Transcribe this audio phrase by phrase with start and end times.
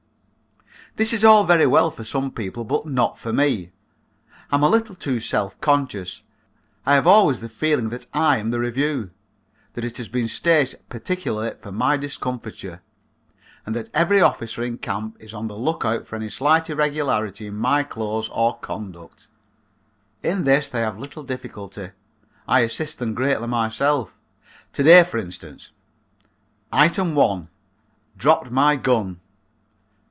[0.97, 3.69] This is all very well for some people, but not for me.
[4.51, 6.21] I'm a little too self conscious.
[6.85, 9.11] I have always the feeling that I am the review,
[9.73, 12.81] that it has been staged particularly for my discomforture,
[13.65, 17.55] and that every officer in camp is on the lookout for any slight irregularity in
[17.55, 19.27] my clothes or conduct.
[20.21, 21.91] In this they have little difficulty.
[22.49, 24.13] I assist them greatly myself.
[24.73, 25.71] To day, for instance:
[26.73, 27.47] Item one:
[28.17, 29.21] Dropped my gun.